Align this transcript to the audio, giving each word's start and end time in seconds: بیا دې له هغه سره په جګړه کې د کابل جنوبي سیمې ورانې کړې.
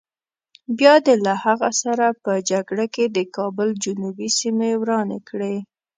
بیا 0.77 0.93
دې 1.05 1.15
له 1.25 1.33
هغه 1.43 1.69
سره 1.81 2.05
په 2.23 2.31
جګړه 2.51 2.85
کې 2.93 3.05
د 3.15 3.19
کابل 3.35 3.69
جنوبي 3.83 4.29
سیمې 4.39 4.71
ورانې 4.81 5.19
کړې. 5.29 5.55